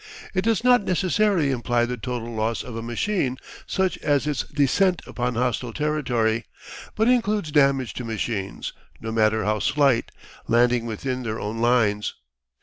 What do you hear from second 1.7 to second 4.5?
the total loss of a machine, such as its